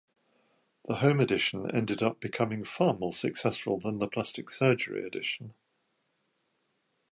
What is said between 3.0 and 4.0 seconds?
successful than